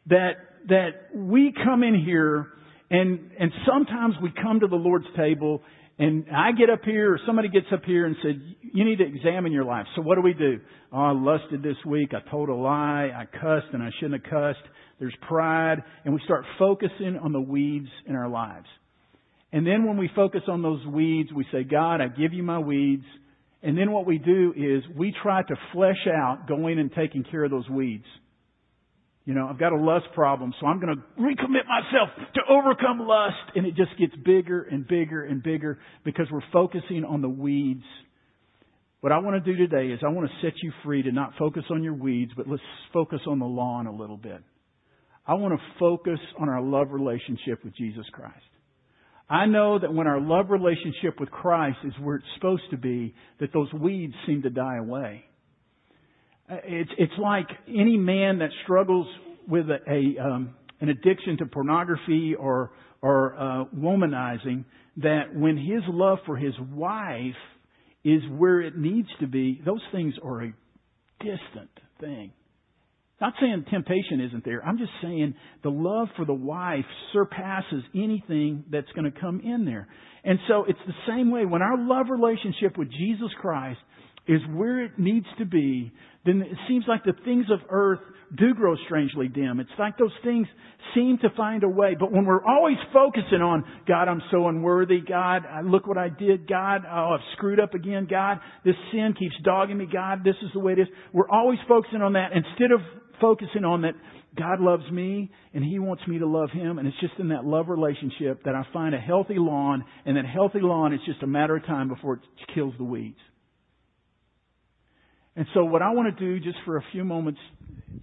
That, 0.08 0.32
that 0.70 0.90
we 1.14 1.54
come 1.64 1.84
in 1.84 2.04
here 2.04 2.48
and, 2.90 3.32
and 3.38 3.52
sometimes 3.68 4.16
we 4.22 4.32
come 4.42 4.62
to 4.62 4.68
the 4.68 4.76
Lord's 4.76 5.08
table 5.18 5.62
and 6.00 6.26
I 6.34 6.52
get 6.52 6.70
up 6.70 6.82
here 6.86 7.14
or 7.14 7.20
somebody 7.26 7.50
gets 7.50 7.66
up 7.74 7.84
here 7.84 8.06
and 8.06 8.16
said, 8.22 8.40
you 8.62 8.86
need 8.86 8.98
to 8.98 9.06
examine 9.06 9.52
your 9.52 9.66
life. 9.66 9.86
So 9.96 10.02
what 10.02 10.16
do 10.16 10.22
we 10.22 10.34
do? 10.34 10.60
Oh, 10.94 10.98
I 10.98 11.12
lusted 11.12 11.64
this 11.64 11.76
week. 11.86 12.12
I 12.14 12.30
told 12.30 12.50
a 12.50 12.54
lie. 12.54 13.10
I 13.14 13.26
cussed 13.26 13.74
and 13.74 13.82
I 13.82 13.90
shouldn't 14.00 14.24
have 14.24 14.32
cussed. 14.32 14.66
There's 15.00 15.16
pride 15.28 15.84
and 16.06 16.14
we 16.14 16.22
start 16.24 16.46
focusing 16.58 17.20
on 17.22 17.34
the 17.34 17.42
weeds 17.42 17.90
in 18.06 18.16
our 18.16 18.30
lives. 18.30 18.68
And 19.52 19.66
then 19.66 19.86
when 19.86 19.98
we 19.98 20.10
focus 20.16 20.42
on 20.48 20.62
those 20.62 20.86
weeds, 20.86 21.30
we 21.34 21.46
say, 21.52 21.64
God, 21.64 22.02
I 22.02 22.08
give 22.08 22.34
you 22.34 22.44
my 22.44 22.60
weeds 22.60 23.06
And 23.68 23.78
then 23.78 23.92
what 23.92 24.06
we 24.06 24.18
do 24.18 24.54
is 24.56 24.82
we 24.96 25.14
try 25.22 25.44
to 25.44 25.56
flesh 25.74 26.08
out 26.08 26.48
going 26.48 26.80
and 26.80 26.90
taking 26.90 27.26
care 27.30 27.44
of 27.44 27.52
those 27.52 27.68
weeds. 27.70 28.06
You 29.26 29.34
know, 29.34 29.46
I've 29.46 29.60
got 29.60 29.74
a 29.74 29.76
lust 29.76 30.06
problem, 30.16 30.54
so 30.62 30.68
I'm 30.68 30.80
going 30.80 30.96
to 30.96 31.22
recommit 31.22 31.68
myself 31.68 32.30
to 32.36 32.42
overcome 32.50 33.06
lust. 33.06 33.36
And 33.56 33.68
it 33.68 33.76
just 33.76 33.92
gets 34.00 34.14
bigger 34.24 34.62
and 34.62 34.88
bigger 34.88 35.22
and 35.26 35.44
bigger 35.44 35.80
because 36.06 36.28
we're 36.32 36.50
focusing 36.54 37.04
on 37.04 37.22
the 37.22 37.28
weeds. 37.28 37.84
What 39.02 39.12
I 39.12 39.18
want 39.18 39.44
to 39.44 39.52
do 39.52 39.58
today 39.58 39.92
is 39.92 40.00
I 40.02 40.14
want 40.14 40.30
to 40.30 40.48
set 40.48 40.54
you 40.64 40.72
free 40.86 41.02
to 41.02 41.12
not 41.12 41.34
focus 41.38 41.64
on 41.70 41.84
your 41.84 41.94
weeds, 41.94 42.32
but 42.38 42.48
let's 42.48 42.64
focus 42.94 43.20
on 43.28 43.40
the 43.40 43.46
lawn 43.46 43.86
a 43.86 43.92
little 43.94 44.16
bit. 44.16 44.42
I 45.28 45.34
want 45.34 45.60
to 45.60 45.66
focus 45.78 46.20
on 46.40 46.48
our 46.48 46.62
love 46.62 46.92
relationship 46.92 47.66
with 47.66 47.76
Jesus 47.76 48.06
Christ. 48.14 48.38
I 49.30 49.46
know 49.46 49.78
that 49.80 49.94
when 49.94 50.08
our 50.08 50.22
love 50.22 50.50
relationship 50.50 51.20
with 51.20 51.30
Christ 51.30 51.78
is 51.84 51.94
where 52.02 52.18
it's 52.18 52.26
supposed 52.36 52.64
to 52.72 52.78
be, 52.78 53.14
that 53.40 53.52
those 53.54 53.72
weeds 53.74 54.14
seem 54.26 54.42
to 54.44 54.50
die 54.50 54.78
away. 54.78 55.26
It's, 56.50 56.92
it's 56.98 57.14
like 57.22 57.48
any 57.68 57.98
man 57.98 58.40
that 58.40 58.52
struggles 58.64 59.08
with 59.48 59.66
a, 59.70 59.80
a 59.90 60.26
um, 60.26 60.56
an 60.80 60.90
addiction 60.90 61.38
to 61.38 61.46
pornography 61.46 62.36
or, 62.36 62.72
or 63.02 63.36
uh, 63.36 63.66
womanizing, 63.76 64.64
that 64.98 65.34
when 65.34 65.58
his 65.58 65.82
love 65.88 66.20
for 66.26 66.38
his 66.38 66.54
wife 66.72 67.36
is 68.04 68.22
where 68.38 68.62
it 68.62 68.78
needs 68.78 69.08
to 69.20 69.28
be, 69.28 69.62
those 69.66 69.82
things 69.92 70.14
are 70.24 70.44
a 70.44 70.54
distant 71.20 71.70
thing. 72.00 72.32
Not 73.20 73.34
saying 73.42 73.66
temptation 73.72 74.22
isn't 74.22 74.46
there. 74.46 74.64
I'm 74.64 74.78
just 74.78 74.92
saying 75.02 75.34
the 75.64 75.72
love 75.72 76.08
for 76.16 76.26
the 76.26 76.36
wife 76.36 76.86
surpasses 77.14 77.84
anything 77.96 78.64
that's 78.72 78.92
going 78.96 79.12
to 79.12 79.20
come 79.20 79.42
in 79.42 79.66
there. 79.66 79.88
And 80.24 80.38
so 80.48 80.66
it's 80.68 80.80
the 80.86 80.94
same 81.08 81.32
way 81.32 81.46
when 81.46 81.62
our 81.62 81.78
love 81.78 82.08
relationship 82.10 82.78
with 82.78 82.90
Jesus 82.92 83.30
Christ 83.42 83.80
is 84.28 84.42
where 84.54 84.84
it 84.84 84.92
needs 85.00 85.26
to 85.40 85.46
be, 85.46 85.92
then 86.26 86.42
it 86.42 86.58
seems 86.68 86.86
like 86.88 87.04
the 87.06 87.14
things 87.24 87.46
of 87.52 87.60
earth 87.70 88.00
do 88.38 88.54
grow 88.54 88.76
strangely 88.86 89.30
dim. 89.30 89.62
It's 89.62 89.70
like 89.80 89.98
those 89.98 90.12
things 90.24 90.48
seem 90.94 91.18
to 91.22 91.30
find 91.38 91.64
a 91.64 91.70
way. 91.70 91.96
But 91.98 92.12
when 92.12 92.26
we're 92.26 92.44
always 92.44 92.76
focusing 92.92 93.42
on, 93.42 93.64
God, 93.88 94.10
I'm 94.10 94.22
so 94.32 94.48
unworthy. 94.50 95.00
God, 95.00 95.44
look 95.64 95.88
what 95.88 95.98
I 95.98 96.10
did. 96.10 96.48
God, 96.48 96.82
oh, 96.86 97.16
I've 97.16 97.38
screwed 97.38 97.62
up 97.62 97.74
again. 97.74 98.06
God, 98.10 98.40
this 98.66 98.76
sin 98.92 99.16
keeps 99.18 99.36
dogging 99.46 99.78
me. 99.78 99.88
God, 99.92 100.26
this 100.26 100.36
is 100.44 100.50
the 100.54 100.60
way 100.60 100.74
it 100.74 100.80
is. 100.80 100.88
We're 101.14 101.30
always 101.30 101.60
focusing 101.70 102.02
on 102.02 102.14
that 102.14 102.32
instead 102.34 102.72
of 102.72 102.82
focusing 103.20 103.64
on 103.64 103.82
that 103.82 103.94
God 104.38 104.60
loves 104.60 104.90
me 104.92 105.32
and 105.54 105.64
He 105.64 105.80
wants 105.80 106.04
me 106.08 106.20
to 106.20 106.28
love 106.28 106.50
Him. 106.52 106.80
And 106.80 106.88
it's 106.88 107.00
just 107.00 107.14
in 107.20 107.30
that 107.30 107.46
love 107.46 107.70
relationship 107.70 108.44
that 108.46 108.56
I 108.56 108.64
find 108.74 108.94
a 108.94 109.00
healthy 109.00 109.38
lawn. 109.38 109.84
And 110.06 110.18
that 110.18 110.26
healthy 110.26 110.60
lawn 110.62 110.94
is 110.94 111.00
just 111.06 111.24
a 111.24 111.28
matter 111.28 111.56
of 111.56 111.66
time 111.66 111.88
before 111.90 112.16
it 112.16 112.20
kills 112.54 112.74
the 112.78 112.84
weeds. 112.84 113.18
And 115.36 115.46
so 115.54 115.64
what 115.66 115.82
I 115.82 115.92
want 115.92 116.18
to 116.18 116.26
do 116.26 116.44
just 116.44 116.58
for 116.66 116.78
a 116.78 116.84
few 116.92 117.04
moments 117.04 117.40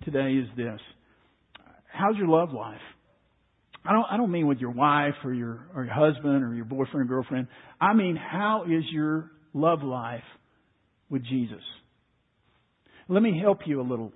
today 0.04 0.34
is 0.34 0.48
this. 0.56 0.80
How's 1.92 2.16
your 2.16 2.28
love 2.28 2.52
life? 2.52 2.80
I 3.84 3.92
don't, 3.92 4.06
I 4.10 4.16
don't 4.16 4.30
mean 4.30 4.46
with 4.46 4.58
your 4.58 4.70
wife 4.70 5.14
or 5.24 5.34
your, 5.34 5.66
or 5.74 5.84
your 5.84 5.94
husband 5.94 6.42
or 6.42 6.54
your 6.54 6.64
boyfriend 6.64 7.02
or 7.02 7.04
girlfriend. 7.04 7.48
I 7.80 7.92
mean, 7.92 8.16
how 8.16 8.64
is 8.64 8.84
your 8.90 9.30
love 9.52 9.82
life 9.82 10.22
with 11.10 11.22
Jesus? 11.24 11.62
Let 13.08 13.22
me 13.22 13.38
help 13.38 13.60
you 13.66 13.80
a 13.80 13.82
little 13.82 14.12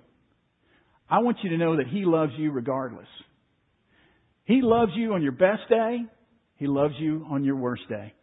I 1.09 1.19
want 1.19 1.37
you 1.43 1.49
to 1.51 1.57
know 1.57 1.77
that 1.77 1.87
He 1.87 2.05
loves 2.05 2.33
you 2.37 2.51
regardless. 2.51 3.07
He 4.43 4.61
loves 4.61 4.91
you 4.95 5.13
on 5.13 5.21
your 5.21 5.31
best 5.31 5.67
day. 5.69 5.99
He 6.55 6.67
loves 6.67 6.93
you 6.99 7.25
on 7.29 7.43
your 7.43 7.55
worst 7.55 7.83
day. 7.89 8.13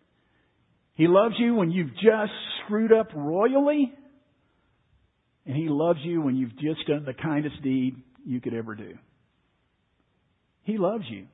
He 0.94 1.06
loves 1.08 1.34
you 1.38 1.54
when 1.54 1.70
you've 1.70 1.94
just 1.94 2.32
screwed 2.64 2.92
up 2.92 3.08
royally. 3.14 3.92
And 5.46 5.56
He 5.56 5.68
loves 5.68 6.00
you 6.02 6.20
when 6.22 6.36
you've 6.36 6.56
just 6.56 6.86
done 6.86 7.04
the 7.04 7.14
kindest 7.14 7.62
deed 7.62 7.96
you 8.24 8.40
could 8.40 8.54
ever 8.54 8.74
do. 8.74 8.94
He 10.64 10.78
loves 10.78 11.04
you. 11.08 11.26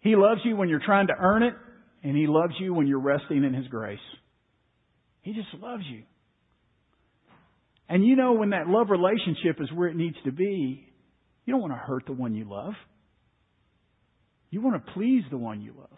He 0.00 0.16
loves 0.16 0.40
you 0.44 0.56
when 0.56 0.68
you're 0.68 0.82
trying 0.84 1.06
to 1.06 1.14
earn 1.18 1.42
it, 1.42 1.54
and 2.02 2.16
He 2.16 2.26
loves 2.26 2.54
you 2.60 2.74
when 2.74 2.86
you're 2.86 3.00
resting 3.00 3.44
in 3.44 3.54
His 3.54 3.66
grace. 3.68 3.98
He 5.22 5.32
just 5.32 5.48
loves 5.62 5.84
you. 5.90 6.02
And 7.92 8.06
you 8.06 8.16
know 8.16 8.32
when 8.32 8.50
that 8.50 8.68
love 8.68 8.88
relationship 8.88 9.60
is 9.60 9.70
where 9.74 9.86
it 9.86 9.96
needs 9.96 10.16
to 10.24 10.32
be, 10.32 10.88
you 11.44 11.52
don't 11.52 11.60
want 11.60 11.74
to 11.74 11.78
hurt 11.78 12.04
the 12.06 12.14
one 12.14 12.34
you 12.34 12.48
love. 12.48 12.72
You 14.48 14.62
want 14.62 14.82
to 14.82 14.92
please 14.92 15.24
the 15.30 15.36
one 15.36 15.60
you 15.60 15.74
love. 15.78 15.90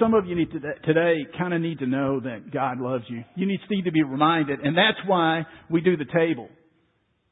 Some 0.00 0.14
of 0.14 0.26
you 0.26 0.34
need 0.34 0.50
to, 0.50 0.58
today 0.84 1.28
kind 1.38 1.54
of 1.54 1.60
need 1.60 1.78
to 1.78 1.86
know 1.86 2.18
that 2.18 2.52
God 2.52 2.80
loves 2.80 3.04
you. 3.06 3.22
You 3.36 3.46
need, 3.46 3.60
to 3.84 3.92
be 3.92 4.02
reminded, 4.02 4.58
and 4.58 4.76
that's 4.76 4.98
why 5.06 5.46
we 5.70 5.80
do 5.80 5.96
the 5.96 6.06
table. 6.12 6.48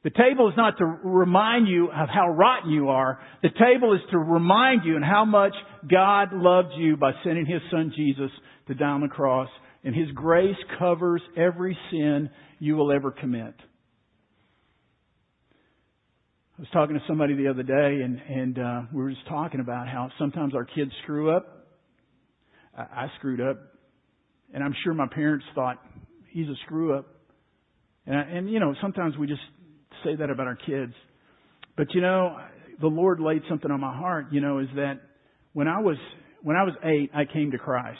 The 0.05 0.11
table 0.11 0.47
is 0.47 0.53
not 0.55 0.77
to 0.77 0.85
remind 0.85 1.67
you 1.67 1.87
of 1.87 2.07
how 2.07 2.29
rotten 2.29 2.71
you 2.71 2.87
are. 2.87 3.19
The 3.43 3.49
table 3.49 3.93
is 3.93 3.99
to 4.11 4.17
remind 4.17 4.85
you 4.85 4.95
and 4.95 5.03
how 5.03 5.25
much 5.25 5.53
God 5.85 6.29
loved 6.31 6.75
you 6.77 6.95
by 6.95 7.11
sending 7.25 7.45
His 7.45 7.61
Son 7.69 7.91
Jesus 7.93 8.31
to 8.69 8.73
die 8.73 8.87
on 8.87 9.01
the 9.01 9.09
cross 9.09 9.49
and 9.83 9.95
His 9.95 10.11
grace 10.11 10.55
covers 10.79 11.21
every 11.35 11.77
sin 11.91 12.29
you 12.59 12.75
will 12.75 12.91
ever 12.91 13.11
commit. 13.11 13.55
I 16.57 16.61
was 16.61 16.69
talking 16.71 16.95
to 16.95 17.01
somebody 17.07 17.35
the 17.35 17.47
other 17.47 17.63
day, 17.63 18.03
and 18.03 18.21
and 18.29 18.59
uh, 18.59 18.81
we 18.93 19.01
were 19.01 19.09
just 19.09 19.27
talking 19.27 19.59
about 19.61 19.87
how 19.87 20.09
sometimes 20.19 20.53
our 20.53 20.65
kids 20.65 20.91
screw 21.01 21.35
up. 21.35 21.65
I, 22.77 22.81
I 22.81 23.07
screwed 23.17 23.41
up, 23.41 23.57
and 24.53 24.63
I'm 24.63 24.75
sure 24.83 24.93
my 24.93 25.07
parents 25.11 25.45
thought 25.55 25.77
he's 26.29 26.47
a 26.47 26.55
screw 26.65 26.93
up. 26.93 27.07
And 28.05 28.15
I, 28.15 28.21
and 28.21 28.47
you 28.47 28.59
know 28.59 28.75
sometimes 28.79 29.17
we 29.17 29.25
just 29.25 29.41
say 30.03 30.15
that 30.15 30.29
about 30.29 30.45
our 30.45 30.55
kids, 30.55 30.93
but 31.75 31.87
you 31.95 32.01
know 32.01 32.37
the 32.79 32.87
Lord 32.87 33.19
laid 33.19 33.41
something 33.49 33.71
on 33.71 33.79
my 33.79 33.97
heart. 33.97 34.27
You 34.31 34.41
know 34.41 34.59
is 34.59 34.67
that 34.75 34.99
when 35.53 35.67
I 35.67 35.79
was 35.79 35.97
when 36.43 36.57
I 36.57 36.63
was 36.63 36.73
eight, 36.83 37.09
I 37.15 37.25
came 37.25 37.49
to 37.51 37.57
Christ. 37.57 37.97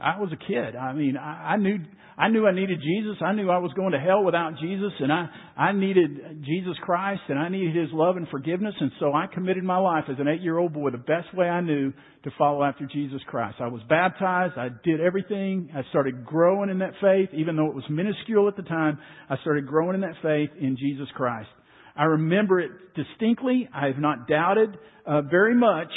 I 0.00 0.20
was 0.20 0.30
a 0.32 0.36
kid. 0.36 0.76
I 0.76 0.92
mean, 0.92 1.16
I, 1.16 1.54
I 1.54 1.56
knew 1.56 1.78
I 2.16 2.28
knew 2.28 2.46
I 2.46 2.52
needed 2.52 2.80
Jesus. 2.80 3.16
I 3.20 3.32
knew 3.32 3.48
I 3.48 3.58
was 3.58 3.72
going 3.74 3.92
to 3.92 3.98
hell 3.98 4.24
without 4.24 4.52
Jesus, 4.60 4.92
and 5.00 5.12
I 5.12 5.26
I 5.56 5.72
needed 5.72 6.44
Jesus 6.44 6.76
Christ, 6.82 7.22
and 7.28 7.38
I 7.38 7.48
needed 7.48 7.74
His 7.74 7.88
love 7.92 8.16
and 8.16 8.28
forgiveness. 8.28 8.74
And 8.80 8.92
so 9.00 9.12
I 9.12 9.26
committed 9.32 9.64
my 9.64 9.78
life 9.78 10.04
as 10.08 10.16
an 10.20 10.28
eight-year-old 10.28 10.72
boy 10.72 10.90
the 10.90 10.98
best 10.98 11.34
way 11.34 11.48
I 11.48 11.60
knew 11.60 11.92
to 12.24 12.30
follow 12.38 12.62
after 12.62 12.86
Jesus 12.86 13.20
Christ. 13.26 13.56
I 13.60 13.66
was 13.66 13.82
baptized. 13.88 14.54
I 14.56 14.68
did 14.84 15.00
everything. 15.00 15.70
I 15.74 15.82
started 15.90 16.24
growing 16.24 16.70
in 16.70 16.78
that 16.78 16.92
faith, 17.00 17.30
even 17.32 17.56
though 17.56 17.66
it 17.66 17.74
was 17.74 17.84
minuscule 17.90 18.46
at 18.46 18.56
the 18.56 18.62
time. 18.62 18.98
I 19.28 19.36
started 19.38 19.66
growing 19.66 19.94
in 19.94 20.00
that 20.02 20.14
faith 20.22 20.50
in 20.60 20.76
Jesus 20.76 21.08
Christ. 21.14 21.48
I 21.96 22.04
remember 22.04 22.60
it 22.60 22.70
distinctly. 22.94 23.68
I 23.74 23.86
have 23.86 23.98
not 23.98 24.28
doubted 24.28 24.78
uh, 25.04 25.22
very 25.22 25.56
much 25.56 25.90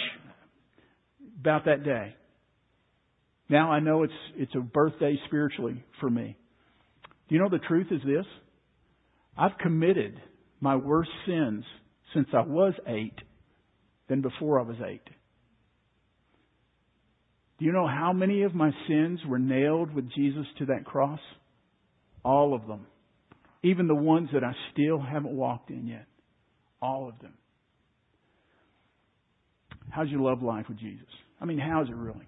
about 1.39 1.65
that 1.65 1.84
day. 1.84 2.15
Now 3.51 3.70
I 3.70 3.81
know 3.81 4.03
it's, 4.03 4.13
it's 4.38 4.55
a 4.55 4.62
birthday 4.62 5.20
spiritually 5.27 5.84
for 6.00 6.10
me. 6.10 6.38
Do 7.27 7.36
you 7.36 7.41
know 7.41 7.50
the 7.50 7.60
truth 7.60 7.88
is 7.91 8.00
this? 8.05 8.25
I've 9.38 9.58
committed 9.62 10.15
my 10.62 10.77
worst 10.77 11.10
sins 11.27 11.65
since 12.13 12.27
I 12.34 12.43
was 12.43 12.74
eight 12.88 13.15
than 14.08 14.22
before 14.22 14.60
I 14.60 14.63
was 14.63 14.77
eight. 14.88 15.03
Do 17.60 17.65
you 17.65 17.74
know 17.74 17.88
how 17.88 18.13
many 18.13 18.43
of 18.43 18.55
my 18.55 18.72
sins 18.88 19.20
were 19.27 19.38
nailed 19.38 19.93
with 19.93 20.10
Jesus 20.15 20.46
to 20.60 20.67
that 20.67 20.86
cross? 20.86 21.20
All 22.24 22.55
of 22.55 22.67
them. 22.67 22.88
Even 23.63 23.88
the 23.88 23.96
ones 23.96 24.29
that 24.34 24.46
I 24.46 24.53
still 24.72 25.00
haven't 25.00 25.36
walked 25.36 25.70
in 25.70 25.88
yet. 25.88 26.08
All 26.81 27.10
of 27.10 27.20
them. 27.20 27.34
How's 29.89 30.10
your 30.10 30.22
love 30.22 30.41
life 30.41 30.65
with 30.70 30.79
Jesus? 30.79 31.08
I 31.41 31.46
mean, 31.46 31.60
how's 31.60 31.89
it 31.89 31.96
really? 31.96 32.27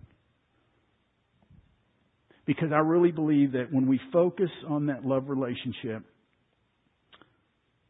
Because 2.46 2.72
I 2.74 2.80
really 2.80 3.12
believe 3.12 3.54
that 3.54 3.72
when 3.72 3.88
we 3.88 4.00
focus 4.12 4.50
on 4.68 4.88
that 4.88 5.06
love 5.06 5.30
relationship, 5.30 6.04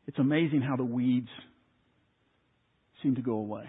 it's 0.07 0.19
amazing 0.19 0.62
how 0.62 0.75
the 0.75 0.83
weeds 0.83 1.29
seem 3.01 3.15
to 3.15 3.22
go 3.22 3.33
away. 3.33 3.65